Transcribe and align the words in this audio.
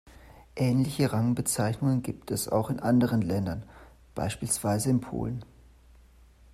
Ähnliche 0.55 1.13
Rangbezeichnungen 1.13 2.01
gibt 2.01 2.31
es 2.31 2.47
auch 2.49 2.71
in 2.71 2.79
anderen 2.79 3.21
Ländern, 3.21 3.61
beispielsweise 4.15 4.89
in 4.89 4.99
Polen. 4.99 5.45